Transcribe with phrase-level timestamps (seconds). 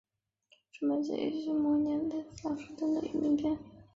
[0.71, 3.55] 赤眉起义是新朝末年的一次在山东地区的民变。